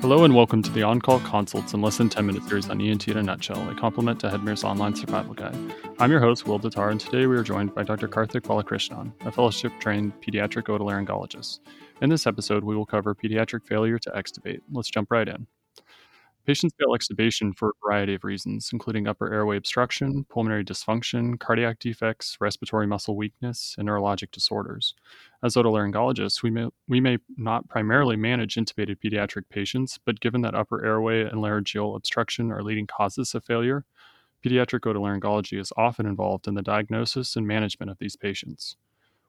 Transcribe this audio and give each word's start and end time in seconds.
Hello 0.00 0.22
and 0.22 0.32
welcome 0.32 0.62
to 0.62 0.70
the 0.70 0.84
On 0.84 1.00
Call 1.00 1.18
Consults 1.20 1.74
and 1.74 1.82
Less 1.82 1.96
Than 1.96 2.08
10 2.08 2.24
Minute 2.24 2.44
series 2.44 2.70
on 2.70 2.80
ENT 2.80 3.08
in 3.08 3.16
a 3.16 3.22
nutshell, 3.22 3.68
a 3.68 3.74
complement 3.74 4.20
to 4.20 4.28
Headmirror's 4.28 4.62
online 4.62 4.94
survival 4.94 5.34
guide. 5.34 5.56
I'm 5.98 6.12
your 6.12 6.20
host, 6.20 6.46
Will 6.46 6.60
Datar, 6.60 6.92
and 6.92 7.00
today 7.00 7.26
we 7.26 7.36
are 7.36 7.42
joined 7.42 7.74
by 7.74 7.82
Dr. 7.82 8.06
Karthik 8.06 8.42
Balakrishnan, 8.42 9.12
a 9.26 9.32
fellowship 9.32 9.72
trained 9.80 10.12
pediatric 10.20 10.68
otolaryngologist. 10.68 11.58
In 12.00 12.10
this 12.10 12.28
episode, 12.28 12.62
we 12.62 12.76
will 12.76 12.86
cover 12.86 13.12
pediatric 13.12 13.66
failure 13.66 13.98
to 13.98 14.10
extubate. 14.10 14.60
Let's 14.70 14.88
jump 14.88 15.10
right 15.10 15.26
in. 15.26 15.48
Patients 16.48 16.74
fail 16.80 16.96
extubation 16.96 17.54
for 17.54 17.68
a 17.68 17.86
variety 17.86 18.14
of 18.14 18.24
reasons, 18.24 18.70
including 18.72 19.06
upper 19.06 19.30
airway 19.30 19.58
obstruction, 19.58 20.24
pulmonary 20.30 20.64
dysfunction, 20.64 21.38
cardiac 21.38 21.78
defects, 21.78 22.38
respiratory 22.40 22.86
muscle 22.86 23.16
weakness, 23.16 23.74
and 23.76 23.86
neurologic 23.86 24.30
disorders. 24.30 24.94
As 25.42 25.56
otolaryngologists, 25.56 26.42
we 26.42 26.48
may, 26.48 26.70
we 26.88 27.00
may 27.00 27.18
not 27.36 27.68
primarily 27.68 28.16
manage 28.16 28.54
intubated 28.54 28.96
pediatric 28.96 29.42
patients, 29.50 29.98
but 30.06 30.20
given 30.20 30.40
that 30.40 30.54
upper 30.54 30.82
airway 30.82 31.20
and 31.20 31.42
laryngeal 31.42 31.94
obstruction 31.94 32.50
are 32.50 32.62
leading 32.62 32.86
causes 32.86 33.34
of 33.34 33.44
failure, 33.44 33.84
pediatric 34.42 34.90
otolaryngology 34.90 35.60
is 35.60 35.70
often 35.76 36.06
involved 36.06 36.48
in 36.48 36.54
the 36.54 36.62
diagnosis 36.62 37.36
and 37.36 37.46
management 37.46 37.90
of 37.90 37.98
these 37.98 38.16
patients. 38.16 38.74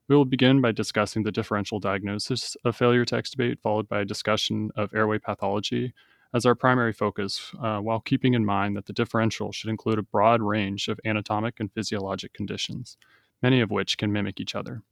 We 0.08 0.16
will 0.16 0.24
begin 0.24 0.62
by 0.62 0.72
discussing 0.72 1.24
the 1.24 1.34
differential 1.34 1.82
diagnosis 1.82 2.56
of 2.64 2.78
failure 2.78 3.04
to 3.04 3.16
extubate, 3.16 3.60
followed 3.60 3.90
by 3.90 4.00
a 4.00 4.06
discussion 4.06 4.72
of 4.78 4.94
airway 4.96 5.20
pathology 5.20 5.94
as 6.34 6.46
our 6.46 6.56
primary 6.56 6.94
focus, 6.94 7.52
uh, 7.62 7.80
while 7.80 8.00
keeping 8.00 8.34
in 8.34 8.46
mind 8.46 8.76
that 8.76 8.86
the 8.86 8.94
differential 8.94 9.52
should 9.52 9.70
include 9.70 10.00
a 10.00 10.04
broad 10.04 10.42
range 10.42 10.88
of 10.88 11.00
anatomic 11.06 11.60
and 11.60 11.72
physiologic 11.74 12.34
conditions, 12.34 12.98
many 13.42 13.62
of 13.62 13.72
which 13.72 13.98
can 13.98 14.12
mimic 14.12 14.40
each 14.40 14.56
other. 14.56 14.84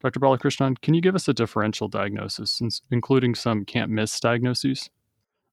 Dr. 0.00 0.20
Balakrishnan, 0.20 0.80
can 0.80 0.94
you 0.94 1.00
give 1.00 1.14
us 1.14 1.28
a 1.28 1.34
differential 1.34 1.88
diagnosis, 1.88 2.60
including 2.90 3.34
some 3.34 3.64
can't 3.64 3.90
miss 3.90 4.18
diagnoses? 4.18 4.90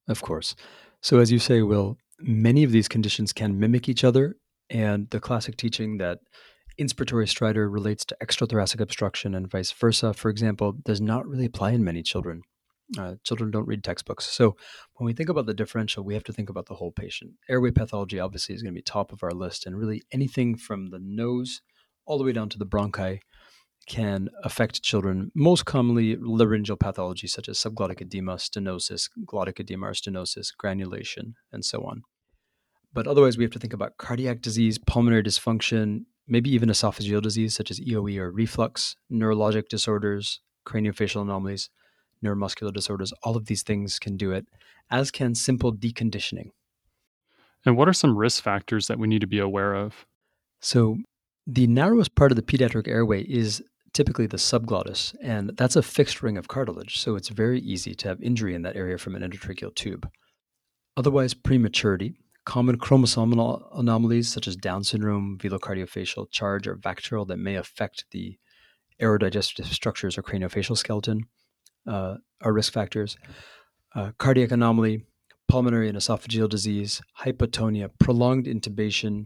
Of 0.07 0.21
course. 0.21 0.55
So, 1.01 1.19
as 1.19 1.31
you 1.31 1.39
say, 1.39 1.61
Will, 1.61 1.97
many 2.19 2.63
of 2.63 2.71
these 2.71 2.87
conditions 2.87 3.31
can 3.31 3.59
mimic 3.59 3.87
each 3.87 4.03
other, 4.03 4.37
and 4.69 5.09
the 5.11 5.19
classic 5.19 5.55
teaching 5.55 5.97
that 5.97 6.19
inspiratory 6.79 7.27
stridor 7.27 7.71
relates 7.71 8.05
to 8.05 8.17
extrathoracic 8.21 8.79
obstruction 8.79 9.35
and 9.35 9.49
vice 9.49 9.71
versa, 9.71 10.13
for 10.13 10.29
example, 10.29 10.71
does 10.71 11.01
not 11.01 11.27
really 11.27 11.45
apply 11.45 11.71
in 11.71 11.83
many 11.83 12.01
children. 12.01 12.41
Uh, 12.97 13.15
children 13.23 13.51
don't 13.51 13.67
read 13.67 13.83
textbooks. 13.83 14.25
So 14.25 14.55
when 14.95 15.05
we 15.05 15.13
think 15.13 15.29
about 15.29 15.45
the 15.45 15.53
differential, 15.53 16.03
we 16.03 16.15
have 16.15 16.23
to 16.23 16.33
think 16.33 16.49
about 16.49 16.65
the 16.65 16.73
whole 16.75 16.91
patient. 16.91 17.33
Airway 17.47 17.71
pathology 17.71 18.19
obviously 18.19 18.55
is 18.55 18.63
going 18.63 18.73
to 18.73 18.77
be 18.77 18.81
top 18.81 19.11
of 19.11 19.23
our 19.23 19.31
list, 19.31 19.65
and 19.65 19.77
really 19.77 20.01
anything 20.11 20.55
from 20.55 20.87
the 20.87 20.99
nose 20.99 21.61
all 22.05 22.17
the 22.17 22.23
way 22.23 22.31
down 22.31 22.49
to 22.49 22.57
the 22.57 22.65
bronchi 22.65 23.19
can 23.87 24.29
affect 24.43 24.81
children. 24.81 25.31
Most 25.35 25.65
commonly, 25.65 26.15
laryngeal 26.15 26.77
pathology 26.77 27.27
such 27.27 27.47
as 27.47 27.57
subglottic 27.57 28.01
edema, 28.01 28.35
stenosis, 28.35 29.09
glottic 29.25 29.59
edema 29.59 29.87
or 29.87 29.91
stenosis, 29.91 30.49
granulation, 30.57 31.35
and 31.51 31.63
so 31.63 31.83
on. 31.83 32.03
But 32.91 33.07
otherwise, 33.07 33.37
we 33.37 33.43
have 33.43 33.51
to 33.51 33.59
think 33.59 33.73
about 33.73 33.97
cardiac 33.97 34.41
disease, 34.41 34.77
pulmonary 34.79 35.23
dysfunction, 35.23 36.05
maybe 36.27 36.49
even 36.51 36.69
esophageal 36.69 37.21
disease 37.21 37.55
such 37.55 37.69
as 37.71 37.79
EOE 37.79 38.17
or 38.17 38.31
reflux, 38.31 38.95
neurologic 39.11 39.67
disorders, 39.69 40.41
craniofacial 40.67 41.21
anomalies 41.21 41.69
neuromuscular 42.23 42.73
disorders, 42.73 43.13
all 43.23 43.37
of 43.37 43.45
these 43.45 43.63
things 43.63 43.99
can 43.99 44.17
do 44.17 44.31
it, 44.31 44.45
as 44.91 45.11
can 45.11 45.35
simple 45.35 45.73
deconditioning. 45.73 46.51
And 47.65 47.77
what 47.77 47.87
are 47.87 47.93
some 47.93 48.17
risk 48.17 48.43
factors 48.43 48.87
that 48.87 48.99
we 48.99 49.07
need 49.07 49.21
to 49.21 49.27
be 49.27 49.39
aware 49.39 49.73
of? 49.73 50.05
So, 50.61 50.97
the 51.45 51.67
narrowest 51.67 52.15
part 52.15 52.31
of 52.31 52.35
the 52.35 52.43
pediatric 52.43 52.87
airway 52.87 53.23
is 53.23 53.63
typically 53.93 54.27
the 54.27 54.37
subglottis, 54.37 55.15
and 55.21 55.51
that's 55.57 55.75
a 55.75 55.81
fixed 55.81 56.21
ring 56.21 56.37
of 56.37 56.47
cartilage, 56.47 56.99
so 56.99 57.15
it's 57.15 57.29
very 57.29 57.59
easy 57.59 57.95
to 57.95 58.07
have 58.07 58.21
injury 58.21 58.53
in 58.53 58.61
that 58.61 58.75
area 58.75 58.97
from 58.97 59.15
an 59.15 59.23
endotracheal 59.23 59.73
tube. 59.75 60.09
Otherwise, 60.95 61.33
prematurity, 61.33 62.13
common 62.45 62.77
chromosomal 62.77 63.67
anomalies 63.77 64.31
such 64.31 64.47
as 64.47 64.55
Down 64.55 64.83
syndrome, 64.83 65.37
velocardiofacial 65.39 66.27
CHARGE, 66.31 66.67
or 66.67 66.75
VACTERL 66.75 67.25
that 67.25 67.37
may 67.37 67.55
affect 67.55 68.05
the 68.11 68.37
aerodigestive 69.01 69.65
structures 69.65 70.17
or 70.17 70.23
craniofacial 70.23 70.77
skeleton, 70.77 71.23
uh, 71.87 72.15
are 72.41 72.53
risk 72.53 72.73
factors. 72.73 73.17
Uh, 73.95 74.11
cardiac 74.17 74.51
anomaly, 74.51 75.05
pulmonary 75.47 75.89
and 75.89 75.97
esophageal 75.97 76.47
disease, 76.47 77.01
hypotonia, 77.21 77.89
prolonged 77.99 78.45
intubation 78.45 79.25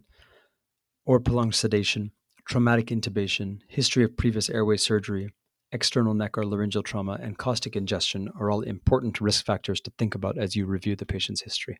or 1.05 1.19
prolonged 1.19 1.53
sedation, 1.53 2.11
traumatic 2.47 2.87
intubation, 2.87 3.59
history 3.67 4.03
of 4.03 4.15
previous 4.15 4.49
airway 4.49 4.77
surgery, 4.77 5.29
external 5.73 6.13
neck 6.13 6.37
or 6.37 6.45
laryngeal 6.45 6.83
trauma, 6.83 7.19
and 7.21 7.37
caustic 7.37 7.75
ingestion 7.75 8.29
are 8.39 8.49
all 8.49 8.61
important 8.61 9.19
risk 9.19 9.45
factors 9.45 9.81
to 9.81 9.91
think 9.97 10.15
about 10.15 10.37
as 10.37 10.55
you 10.55 10.65
review 10.65 10.95
the 10.95 11.05
patient's 11.05 11.41
history. 11.41 11.79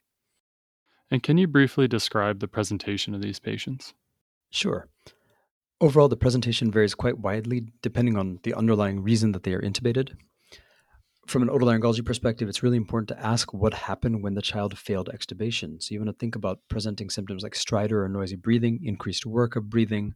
And 1.10 1.24
can 1.24 1.38
you 1.38 1.48
briefly 1.48 1.88
describe 1.88 2.40
the 2.40 2.48
presentation 2.48 3.14
of 3.14 3.22
these 3.22 3.40
patients? 3.40 3.94
Sure. 4.50 4.90
Overall, 5.80 6.08
the 6.08 6.18
presentation 6.18 6.72
varies 6.72 6.96
quite 6.96 7.20
widely 7.20 7.68
depending 7.82 8.18
on 8.18 8.40
the 8.44 8.54
underlying 8.54 9.02
reason 9.04 9.32
that 9.34 9.44
they 9.44 9.54
are 9.54 9.62
intubated 9.62 10.16
from 11.28 11.42
an 11.42 11.50
otolaryngology 11.50 12.06
perspective, 12.06 12.50
it's 12.50 12.64
really 12.64 12.78
important 12.78 13.08
to 13.10 13.26
ask 13.26 13.54
what 13.54 13.74
happened 13.74 14.22
when 14.22 14.34
the 14.34 14.42
child 14.42 14.78
failed 14.78 15.10
extubation. 15.14 15.82
So 15.82 15.94
you 15.94 16.00
want 16.00 16.10
to 16.10 16.20
think 16.20 16.36
about 16.36 16.60
presenting 16.70 17.10
symptoms 17.10 17.44
like 17.44 17.54
stridor 17.54 18.04
or 18.04 18.10
noisy 18.10 18.36
breathing, 18.36 18.82
increased 18.84 19.26
work 19.26 19.56
of 19.56 19.70
breathing, 19.70 20.16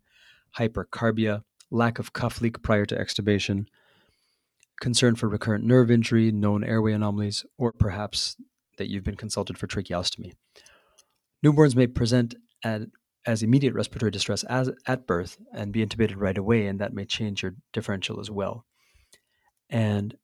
hypercarbia, 0.57 1.43
lack 1.71 1.99
of 1.99 2.13
cuff 2.13 2.41
leak 2.41 2.61
prior 2.61 2.85
to 2.85 2.95
extubation, 2.95 3.65
concern 4.81 5.15
for 5.15 5.29
recurrent 5.29 5.63
nerve 5.63 5.89
injury, 5.89 6.31
known 6.31 6.63
airway 6.63 6.93
anomalies, 6.93 7.45
or 7.57 7.71
perhaps 7.71 8.35
that 8.77 8.89
you've 8.89 9.03
been 9.03 9.15
consulted 9.15 9.57
for 9.57 9.67
tracheostomy. 9.67 10.33
Newborns 11.43 11.75
may 11.75 11.87
present 11.87 12.35
at, 12.63 12.81
as 13.25 13.43
immediate 13.43 13.73
respiratory 13.73 14.11
distress 14.11 14.43
as, 14.43 14.69
at 14.85 15.07
birth 15.07 15.37
and 15.53 15.71
be 15.71 15.85
intubated 15.85 16.15
right 16.17 16.37
away, 16.37 16.67
and 16.67 16.79
that 16.79 16.93
may 16.93 17.05
change 17.05 17.43
your 17.43 17.55
differential 17.73 18.19
as 18.19 18.29
well. 18.29 18.65
And 19.69 20.15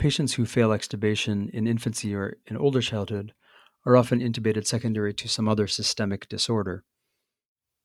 Patients 0.00 0.32
who 0.32 0.46
fail 0.46 0.70
extubation 0.70 1.50
in 1.50 1.66
infancy 1.66 2.14
or 2.14 2.38
in 2.46 2.56
older 2.56 2.80
childhood 2.80 3.34
are 3.84 3.98
often 3.98 4.20
intubated 4.20 4.66
secondary 4.66 5.12
to 5.12 5.28
some 5.28 5.46
other 5.46 5.66
systemic 5.66 6.26
disorder. 6.26 6.84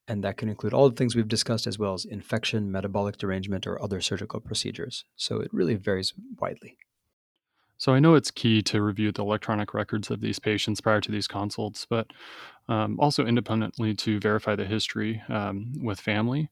And 0.08 0.24
that 0.24 0.38
can 0.38 0.48
include 0.48 0.74
all 0.74 0.90
the 0.90 0.96
things 0.96 1.14
we've 1.14 1.28
discussed, 1.28 1.68
as 1.68 1.78
well 1.78 1.94
as 1.94 2.06
infection, 2.06 2.72
metabolic 2.72 3.18
derangement, 3.18 3.68
or 3.68 3.82
other 3.84 4.00
surgical 4.00 4.40
procedures. 4.40 5.04
So 5.18 5.42
it 5.42 5.54
really 5.54 5.76
varies 5.76 6.14
widely. 6.40 6.78
So 7.78 7.94
I 7.94 8.00
know 8.00 8.16
it's 8.16 8.32
key 8.32 8.62
to 8.62 8.82
review 8.82 9.12
the 9.12 9.22
electronic 9.22 9.74
records 9.74 10.10
of 10.10 10.22
these 10.22 10.40
patients 10.40 10.80
prior 10.80 11.02
to 11.02 11.12
these 11.12 11.28
consults, 11.28 11.86
but 11.90 12.08
um, 12.70 12.98
also 12.98 13.26
independently 13.26 13.94
to 13.94 14.22
verify 14.22 14.56
the 14.56 14.64
history 14.64 15.22
um, 15.28 15.74
with 15.82 16.00
family. 16.00 16.50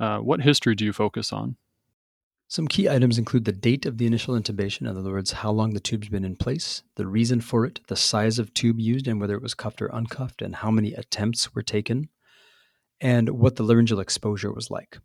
Uh, 0.00 0.20
what 0.20 0.40
history 0.40 0.74
do 0.74 0.86
you 0.86 0.94
focus 0.94 1.34
on? 1.34 1.56
Some 2.52 2.68
key 2.68 2.86
items 2.86 3.16
include 3.16 3.46
the 3.46 3.52
date 3.52 3.86
of 3.86 3.96
the 3.96 4.04
initial 4.04 4.38
intubation, 4.38 4.82
in 4.82 4.88
other 4.88 5.10
words, 5.10 5.32
how 5.32 5.50
long 5.50 5.72
the 5.72 5.80
tube's 5.80 6.10
been 6.10 6.22
in 6.22 6.36
place, 6.36 6.82
the 6.96 7.06
reason 7.06 7.40
for 7.40 7.64
it, 7.64 7.80
the 7.88 7.96
size 7.96 8.38
of 8.38 8.52
tube 8.52 8.78
used, 8.78 9.08
and 9.08 9.18
whether 9.18 9.34
it 9.34 9.42
was 9.42 9.54
cuffed 9.54 9.80
or 9.80 9.88
uncuffed, 9.88 10.42
and 10.42 10.56
how 10.56 10.70
many 10.70 10.92
attempts 10.92 11.54
were 11.54 11.62
taken, 11.62 12.10
and 13.00 13.30
what 13.30 13.56
the 13.56 13.62
laryngeal 13.62 14.00
exposure 14.00 14.52
was 14.52 14.70
like. 14.70 14.98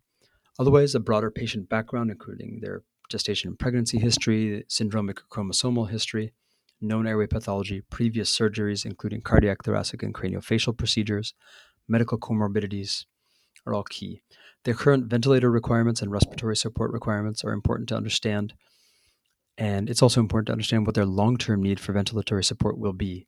Otherwise, 0.58 0.94
a 0.94 1.00
broader 1.00 1.30
patient 1.30 1.70
background, 1.70 2.10
including 2.10 2.60
their 2.60 2.82
gestation 3.08 3.48
and 3.48 3.58
pregnancy 3.58 3.98
history, 3.98 4.62
syndromic 4.68 5.20
chromosomal 5.30 5.88
history, 5.88 6.34
known 6.82 7.06
airway 7.06 7.26
pathology, 7.26 7.80
previous 7.80 8.30
surgeries, 8.30 8.84
including 8.84 9.22
cardiac, 9.22 9.64
thoracic, 9.64 10.02
and 10.02 10.12
craniofacial 10.12 10.76
procedures, 10.76 11.32
medical 11.88 12.18
comorbidities, 12.18 13.06
are 13.68 13.74
all 13.74 13.84
key. 13.84 14.22
Their 14.64 14.74
current 14.74 15.06
ventilator 15.06 15.50
requirements 15.50 16.02
and 16.02 16.10
respiratory 16.10 16.56
support 16.56 16.92
requirements 16.92 17.44
are 17.44 17.52
important 17.52 17.88
to 17.90 17.96
understand. 17.96 18.54
And 19.56 19.88
it's 19.88 20.02
also 20.02 20.20
important 20.20 20.46
to 20.46 20.52
understand 20.52 20.86
what 20.86 20.94
their 20.94 21.06
long 21.06 21.36
term 21.36 21.62
need 21.62 21.80
for 21.80 21.92
ventilatory 21.92 22.44
support 22.44 22.78
will 22.78 22.92
be, 22.92 23.26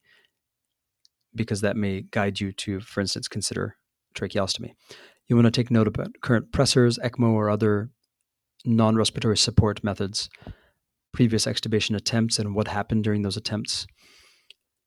because 1.34 1.60
that 1.60 1.76
may 1.76 2.02
guide 2.02 2.40
you 2.40 2.52
to, 2.52 2.80
for 2.80 3.00
instance, 3.00 3.28
consider 3.28 3.76
tracheostomy. 4.14 4.72
You 5.28 5.36
want 5.36 5.46
to 5.46 5.50
take 5.50 5.70
note 5.70 5.86
about 5.86 6.20
current 6.20 6.52
pressors, 6.52 6.98
ECMO, 6.98 7.32
or 7.32 7.50
other 7.50 7.90
non 8.64 8.96
respiratory 8.96 9.36
support 9.36 9.82
methods, 9.82 10.28
previous 11.12 11.46
extubation 11.46 11.96
attempts, 11.96 12.38
and 12.38 12.54
what 12.54 12.68
happened 12.68 13.04
during 13.04 13.22
those 13.22 13.36
attempts, 13.36 13.86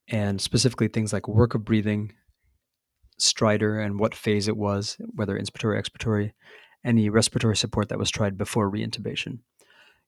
and 0.08 0.40
specifically 0.40 0.88
things 0.88 1.12
like 1.12 1.28
work 1.28 1.54
of 1.54 1.64
breathing, 1.64 2.12
stridor 3.18 3.84
and 3.84 3.98
what 3.98 4.14
phase 4.14 4.48
it 4.48 4.56
was, 4.56 4.96
whether 5.14 5.38
inspiratory, 5.38 5.80
expiratory, 5.80 6.32
any 6.84 7.08
respiratory 7.08 7.56
support 7.56 7.88
that 7.88 7.98
was 7.98 8.10
tried 8.10 8.36
before 8.36 8.70
reintubation. 8.70 9.38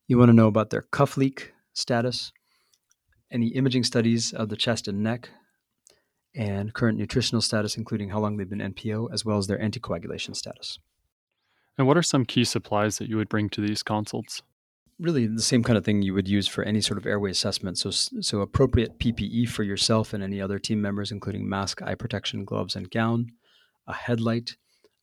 You 0.07 0.19
want 0.19 0.29
to 0.29 0.35
know 0.35 0.47
about 0.47 0.71
their 0.71 0.83
cuff 0.83 1.17
leak 1.17 1.53
status, 1.73 2.33
any 3.31 3.49
imaging 3.49 3.85
studies 3.85 4.33
of 4.33 4.49
the 4.49 4.57
chest 4.57 4.87
and 4.89 5.03
neck, 5.03 5.31
and 6.35 6.75
current 6.75 6.99
nutritional 6.99 7.41
status, 7.41 7.77
including 7.77 8.11
how 8.11 8.21
long 8.21 8.37
they've 8.37 8.49
been 8.49 8.59
NPO, 8.59 9.09
as 9.13 9.25
well 9.25 9.39
as 9.39 9.47
their 9.47 9.59
anticoagulation 9.59 10.37
status. 10.37 10.79
And 11.79 11.87
what 11.87 11.97
are 11.97 12.03
some 12.03 12.25
key 12.25 12.45
supplies 12.45 12.99
that 12.99 13.09
you 13.09 13.17
would 13.17 13.29
bring 13.29 13.49
to 13.51 13.61
these 13.61 13.83
consults? 13.83 14.43
Really 14.99 15.27
the 15.27 15.43
same 15.43 15.63
kind 15.63 15.77
of 15.77 15.85
thing 15.85 16.03
you 16.03 16.15
would 16.15 16.29
use 16.29 16.49
for 16.49 16.65
any 16.65 16.81
sort 16.81 16.99
of 16.99 17.07
airway 17.07 17.31
assessment. 17.31 17.79
So, 17.79 17.91
so 17.91 18.41
appropriate 18.41 18.99
PPE 18.99 19.49
for 19.49 19.63
yourself 19.63 20.15
and 20.15 20.23
any 20.23 20.41
other 20.41 20.59
team 20.59 20.81
members, 20.81 21.13
including 21.13 21.49
mask, 21.49 21.83
eye 21.83 21.95
protection, 21.95 22.45
gloves, 22.45 22.77
and 22.77 22.91
gown, 22.91 23.33
a 23.87 23.93
headlight, 23.95 24.57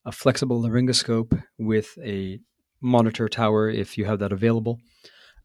a 0.06 0.12
flexible 0.12 0.62
laryngoscope 0.62 1.42
with 1.58 1.98
a 2.04 2.40
monitor 2.82 3.30
tower 3.30 3.70
if 3.70 3.98
you 3.98 4.06
have 4.06 4.20
that 4.20 4.34
available. 4.34 4.80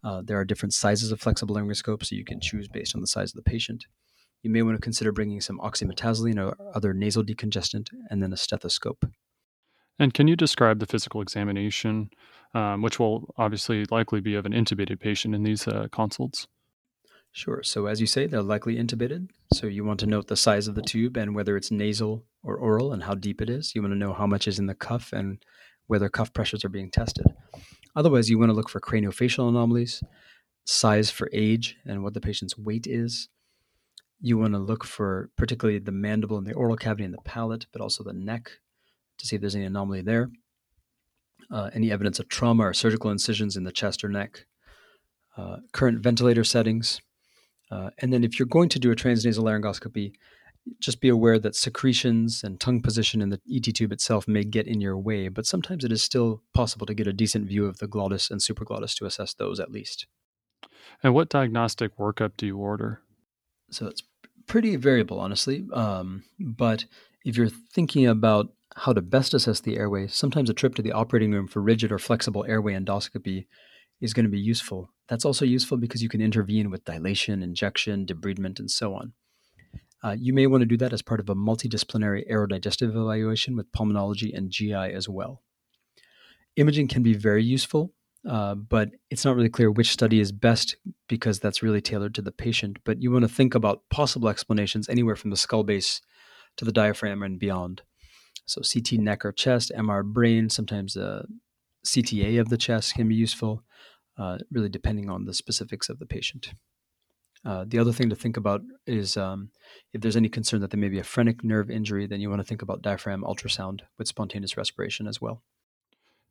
Uh, 0.02 0.22
there 0.24 0.38
are 0.38 0.44
different 0.44 0.72
sizes 0.72 1.12
of 1.12 1.20
flexible 1.20 1.54
laryngoscopes, 1.54 2.06
so 2.06 2.16
you 2.16 2.24
can 2.24 2.40
choose 2.40 2.68
based 2.68 2.94
on 2.94 3.00
the 3.00 3.06
size 3.06 3.30
of 3.30 3.36
the 3.36 3.50
patient. 3.50 3.86
You 4.42 4.50
may 4.50 4.62
want 4.62 4.76
to 4.76 4.80
consider 4.80 5.12
bringing 5.12 5.40
some 5.40 5.58
oxymetazoline 5.58 6.38
or 6.42 6.56
other 6.74 6.94
nasal 6.94 7.24
decongestant, 7.24 7.88
and 8.08 8.22
then 8.22 8.32
a 8.32 8.36
stethoscope. 8.36 9.04
And 9.98 10.14
can 10.14 10.28
you 10.28 10.36
describe 10.36 10.78
the 10.78 10.86
physical 10.86 11.20
examination, 11.20 12.10
um, 12.54 12.82
which 12.82 12.98
will 12.98 13.34
obviously 13.36 13.84
likely 13.90 14.20
be 14.20 14.34
of 14.34 14.46
an 14.46 14.52
intubated 14.52 15.00
patient 15.00 15.34
in 15.34 15.42
these 15.42 15.66
uh, 15.68 15.88
consults? 15.90 16.46
Sure. 17.32 17.62
So, 17.62 17.86
as 17.86 18.00
you 18.00 18.06
say, 18.06 18.26
they're 18.26 18.42
likely 18.42 18.76
intubated. 18.76 19.28
So, 19.52 19.66
you 19.66 19.84
want 19.84 20.00
to 20.00 20.06
note 20.06 20.28
the 20.28 20.36
size 20.36 20.66
of 20.66 20.74
the 20.74 20.82
tube 20.82 21.16
and 21.16 21.34
whether 21.34 21.56
it's 21.56 21.70
nasal 21.70 22.24
or 22.42 22.56
oral 22.56 22.92
and 22.92 23.02
how 23.02 23.14
deep 23.14 23.40
it 23.40 23.50
is. 23.50 23.74
You 23.74 23.82
want 23.82 23.92
to 23.92 23.98
know 23.98 24.12
how 24.12 24.26
much 24.26 24.48
is 24.48 24.58
in 24.58 24.66
the 24.66 24.74
cuff 24.74 25.12
and 25.12 25.38
whether 25.86 26.08
cuff 26.08 26.32
pressures 26.32 26.64
are 26.64 26.70
being 26.70 26.90
tested. 26.90 27.26
Otherwise, 27.94 28.30
you 28.30 28.38
want 28.38 28.50
to 28.50 28.54
look 28.54 28.68
for 28.68 28.80
craniofacial 28.80 29.48
anomalies, 29.48 30.02
size 30.64 31.10
for 31.10 31.28
age, 31.32 31.76
and 31.84 32.02
what 32.02 32.14
the 32.14 32.20
patient's 32.20 32.56
weight 32.56 32.86
is. 32.86 33.28
You 34.20 34.38
want 34.38 34.54
to 34.54 34.58
look 34.58 34.84
for 34.84 35.30
particularly 35.36 35.78
the 35.78 35.92
mandible 35.92 36.38
and 36.38 36.46
the 36.46 36.54
oral 36.54 36.76
cavity 36.76 37.04
and 37.04 37.14
the 37.14 37.22
palate, 37.24 37.66
but 37.72 37.80
also 37.80 38.02
the 38.02 38.12
neck 38.12 38.50
to 39.18 39.26
see 39.26 39.36
if 39.36 39.40
there's 39.40 39.54
any 39.54 39.64
anomaly 39.64 40.02
there. 40.02 40.30
Uh, 41.50 41.70
any 41.72 41.90
evidence 41.90 42.18
of 42.18 42.28
trauma 42.28 42.64
or 42.64 42.74
surgical 42.74 43.10
incisions 43.10 43.56
in 43.56 43.64
the 43.64 43.72
chest 43.72 44.04
or 44.04 44.08
neck. 44.08 44.44
Uh, 45.36 45.58
current 45.72 46.00
ventilator 46.00 46.44
settings. 46.44 47.00
Uh, 47.70 47.90
and 47.98 48.12
then 48.12 48.24
if 48.24 48.38
you're 48.38 48.46
going 48.46 48.68
to 48.68 48.78
do 48.78 48.90
a 48.90 48.96
transnasal 48.96 49.44
laryngoscopy, 49.44 50.12
just 50.80 51.00
be 51.00 51.08
aware 51.08 51.38
that 51.38 51.54
secretions 51.54 52.42
and 52.42 52.60
tongue 52.60 52.82
position 52.82 53.22
in 53.22 53.30
the 53.30 53.40
ET 53.50 53.62
tube 53.74 53.92
itself 53.92 54.28
may 54.28 54.44
get 54.44 54.66
in 54.66 54.80
your 54.80 54.98
way, 54.98 55.28
but 55.28 55.46
sometimes 55.46 55.84
it 55.84 55.92
is 55.92 56.02
still 56.02 56.42
possible 56.54 56.86
to 56.86 56.94
get 56.94 57.06
a 57.06 57.12
decent 57.12 57.46
view 57.46 57.66
of 57.66 57.78
the 57.78 57.86
glottis 57.86 58.30
and 58.30 58.40
supraglottis 58.40 58.94
to 58.96 59.06
assess 59.06 59.34
those 59.34 59.60
at 59.60 59.70
least. 59.70 60.06
And 61.02 61.14
what 61.14 61.28
diagnostic 61.28 61.96
workup 61.96 62.32
do 62.36 62.46
you 62.46 62.58
order? 62.58 63.00
So 63.70 63.86
it's 63.86 64.02
pretty 64.46 64.76
variable, 64.76 65.20
honestly. 65.20 65.64
Um, 65.72 66.24
but 66.38 66.86
if 67.24 67.36
you're 67.36 67.48
thinking 67.48 68.06
about 68.06 68.52
how 68.78 68.92
to 68.92 69.02
best 69.02 69.34
assess 69.34 69.60
the 69.60 69.76
airway, 69.76 70.06
sometimes 70.06 70.48
a 70.48 70.54
trip 70.54 70.74
to 70.76 70.82
the 70.82 70.92
operating 70.92 71.32
room 71.32 71.46
for 71.46 71.60
rigid 71.60 71.92
or 71.92 71.98
flexible 71.98 72.44
airway 72.48 72.74
endoscopy 72.74 73.46
is 74.00 74.14
going 74.14 74.24
to 74.24 74.30
be 74.30 74.38
useful. 74.38 74.90
That's 75.08 75.24
also 75.24 75.44
useful 75.44 75.78
because 75.78 76.02
you 76.02 76.08
can 76.08 76.20
intervene 76.20 76.70
with 76.70 76.84
dilation, 76.84 77.42
injection, 77.42 78.06
debridement, 78.06 78.58
and 78.58 78.70
so 78.70 78.94
on. 78.94 79.12
Uh, 80.02 80.14
you 80.16 80.32
may 80.32 80.46
want 80.46 80.62
to 80.62 80.66
do 80.66 80.76
that 80.76 80.92
as 80.92 81.02
part 81.02 81.18
of 81.18 81.28
a 81.28 81.34
multidisciplinary 81.34 82.30
aerodigestive 82.30 82.90
evaluation 82.90 83.56
with 83.56 83.72
pulmonology 83.72 84.36
and 84.36 84.50
GI 84.50 84.72
as 84.72 85.08
well. 85.08 85.42
Imaging 86.56 86.86
can 86.86 87.02
be 87.02 87.14
very 87.14 87.42
useful, 87.42 87.92
uh, 88.28 88.54
but 88.54 88.90
it's 89.10 89.24
not 89.24 89.34
really 89.34 89.48
clear 89.48 89.70
which 89.70 89.90
study 89.90 90.20
is 90.20 90.30
best 90.30 90.76
because 91.08 91.40
that's 91.40 91.62
really 91.62 91.80
tailored 91.80 92.14
to 92.14 92.22
the 92.22 92.30
patient. 92.30 92.78
But 92.84 93.02
you 93.02 93.10
want 93.10 93.22
to 93.22 93.28
think 93.28 93.56
about 93.56 93.88
possible 93.90 94.28
explanations 94.28 94.88
anywhere 94.88 95.16
from 95.16 95.30
the 95.30 95.36
skull 95.36 95.64
base 95.64 96.00
to 96.56 96.64
the 96.64 96.72
diaphragm 96.72 97.22
and 97.22 97.38
beyond. 97.38 97.82
So 98.48 98.62
CT 98.62 98.98
neck 98.98 99.24
or 99.24 99.32
chest, 99.32 99.70
MR 99.76 100.02
brain, 100.02 100.48
sometimes 100.48 100.96
a 100.96 101.26
CTA 101.84 102.40
of 102.40 102.48
the 102.48 102.56
chest 102.56 102.94
can 102.94 103.06
be 103.06 103.14
useful, 103.14 103.62
uh, 104.16 104.38
really 104.50 104.70
depending 104.70 105.10
on 105.10 105.26
the 105.26 105.34
specifics 105.34 105.88
of 105.88 105.98
the 105.98 106.06
patient. 106.06 106.54
Uh, 107.44 107.64
the 107.68 107.78
other 107.78 107.92
thing 107.92 108.08
to 108.08 108.16
think 108.16 108.36
about 108.36 108.62
is 108.86 109.16
um, 109.16 109.50
if 109.92 110.00
there's 110.00 110.16
any 110.16 110.28
concern 110.30 110.60
that 110.60 110.70
there 110.70 110.80
may 110.80 110.88
be 110.88 110.98
a 110.98 111.04
phrenic 111.04 111.44
nerve 111.44 111.70
injury, 111.70 112.06
then 112.06 112.20
you 112.20 112.30
want 112.30 112.40
to 112.40 112.46
think 112.46 112.62
about 112.62 112.82
diaphragm 112.82 113.22
ultrasound 113.22 113.82
with 113.98 114.08
spontaneous 114.08 114.56
respiration 114.56 115.06
as 115.06 115.20
well. 115.20 115.42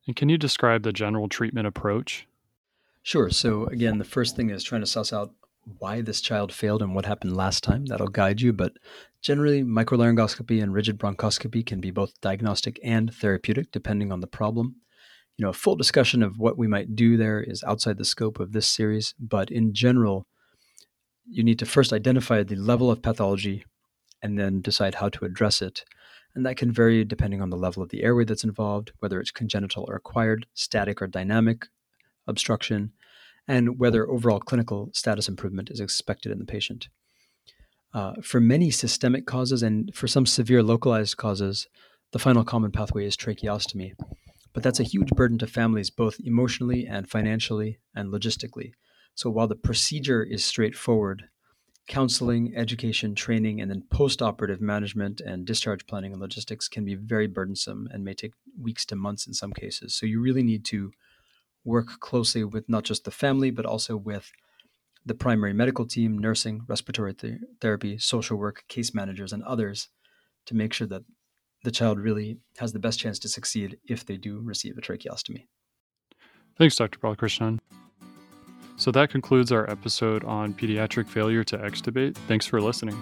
And 0.07 0.15
can 0.15 0.27
you 0.27 0.37
describe 0.37 0.83
the 0.83 0.93
general 0.93 1.29
treatment 1.29 1.67
approach? 1.67 2.27
Sure. 3.03 3.29
So, 3.29 3.67
again, 3.67 3.99
the 3.99 4.03
first 4.03 4.35
thing 4.35 4.49
is 4.49 4.63
trying 4.63 4.81
to 4.81 4.87
suss 4.87 5.13
out 5.13 5.33
why 5.79 6.01
this 6.01 6.21
child 6.21 6.53
failed 6.53 6.81
and 6.81 6.95
what 6.95 7.05
happened 7.05 7.35
last 7.35 7.63
time. 7.63 7.85
That'll 7.85 8.07
guide 8.07 8.41
you. 8.41 8.53
But 8.53 8.73
generally, 9.21 9.63
microlaryngoscopy 9.63 10.61
and 10.61 10.73
rigid 10.73 10.97
bronchoscopy 10.97 11.65
can 11.65 11.81
be 11.81 11.91
both 11.91 12.19
diagnostic 12.21 12.79
and 12.83 13.13
therapeutic, 13.13 13.71
depending 13.71 14.11
on 14.11 14.21
the 14.21 14.27
problem. 14.27 14.77
You 15.37 15.43
know, 15.43 15.49
a 15.49 15.53
full 15.53 15.75
discussion 15.75 16.23
of 16.23 16.39
what 16.39 16.57
we 16.57 16.67
might 16.67 16.95
do 16.95 17.17
there 17.17 17.41
is 17.41 17.63
outside 17.63 17.97
the 17.97 18.05
scope 18.05 18.39
of 18.39 18.53
this 18.53 18.67
series. 18.67 19.13
But 19.19 19.51
in 19.51 19.73
general, 19.73 20.25
you 21.25 21.43
need 21.43 21.59
to 21.59 21.65
first 21.65 21.93
identify 21.93 22.43
the 22.43 22.55
level 22.55 22.89
of 22.89 23.01
pathology 23.01 23.65
and 24.23 24.39
then 24.39 24.61
decide 24.61 24.95
how 24.95 25.09
to 25.09 25.25
address 25.25 25.61
it. 25.61 25.83
And 26.33 26.45
that 26.45 26.57
can 26.57 26.71
vary 26.71 27.03
depending 27.03 27.41
on 27.41 27.49
the 27.49 27.57
level 27.57 27.83
of 27.83 27.89
the 27.89 28.03
airway 28.03 28.23
that's 28.23 28.43
involved, 28.43 28.91
whether 28.99 29.19
it's 29.19 29.31
congenital 29.31 29.85
or 29.87 29.95
acquired, 29.95 30.45
static 30.53 31.01
or 31.01 31.07
dynamic 31.07 31.67
obstruction, 32.27 32.91
and 33.47 33.79
whether 33.79 34.09
overall 34.09 34.39
clinical 34.39 34.89
status 34.93 35.27
improvement 35.27 35.69
is 35.69 35.79
expected 35.79 36.31
in 36.31 36.39
the 36.39 36.45
patient. 36.45 36.89
Uh, 37.93 38.13
for 38.21 38.39
many 38.39 38.69
systemic 38.69 39.25
causes 39.25 39.63
and 39.63 39.93
for 39.95 40.07
some 40.07 40.25
severe 40.25 40.61
localized 40.61 41.17
causes, 41.17 41.67
the 42.11 42.19
final 42.19 42.43
common 42.43 42.71
pathway 42.71 43.05
is 43.05 43.15
tracheostomy. 43.15 43.93
But 44.53 44.63
that's 44.63 44.79
a 44.79 44.83
huge 44.83 45.09
burden 45.09 45.37
to 45.39 45.47
families, 45.47 45.89
both 45.89 46.17
emotionally 46.23 46.85
and 46.85 47.09
financially 47.09 47.79
and 47.95 48.11
logistically. 48.11 48.71
So 49.15 49.29
while 49.29 49.47
the 49.47 49.55
procedure 49.55 50.23
is 50.23 50.43
straightforward, 50.43 51.25
counseling, 51.87 52.53
education, 52.55 53.15
training, 53.15 53.61
and 53.61 53.71
then 53.71 53.83
post 53.89 54.21
operative 54.21 54.61
management 54.61 55.21
and 55.21 55.45
discharge 55.45 55.87
planning 55.87 56.11
and 56.11 56.21
logistics 56.21 56.67
can 56.67 56.83
be 56.83 56.95
very 56.95 57.27
burdensome 57.27 57.87
and 57.91 58.03
may 58.03 58.13
take 58.13 58.33
weeks 58.61 58.85
to 58.85 58.95
months 58.95 59.25
in 59.25 59.33
some 59.33 59.53
cases. 59.53 59.95
So 59.95 60.05
you 60.05 60.19
really 60.21 60.43
need 60.43 60.65
to 60.65 60.91
work 61.67 61.99
closely 61.99 62.43
with 62.43 62.67
not 62.67 62.83
just 62.83 63.03
the 63.03 63.11
family, 63.11 63.51
but 63.51 63.65
also 63.65 63.97
with 63.97 64.31
the 65.05 65.13
primary 65.13 65.53
medical 65.53 65.85
team, 65.85 66.17
nursing, 66.17 66.61
respiratory 66.67 67.13
th- 67.13 67.39
therapy, 67.61 67.97
social 67.97 68.37
work, 68.37 68.63
case 68.67 68.95
managers, 68.95 69.33
and 69.33 69.43
others 69.43 69.89
to 70.45 70.55
make 70.55 70.73
sure 70.73 70.87
that 70.87 71.03
the 71.63 71.71
child 71.71 71.99
really 71.99 72.39
has 72.57 72.71
the 72.71 72.79
best 72.79 72.99
chance 72.99 73.19
to 73.19 73.29
succeed 73.29 73.77
if 73.87 74.05
they 74.05 74.17
do 74.17 74.39
receive 74.39 74.77
a 74.77 74.81
tracheostomy. 74.81 75.45
Thanks, 76.57 76.75
Dr. 76.75 76.99
Balakrishnan. 76.99 77.59
So 78.77 78.91
that 78.91 79.09
concludes 79.09 79.51
our 79.51 79.69
episode 79.69 80.23
on 80.23 80.53
pediatric 80.53 81.07
failure 81.07 81.43
to 81.45 81.57
extubate. 81.57 82.15
Thanks 82.27 82.45
for 82.45 82.61
listening. 82.61 82.97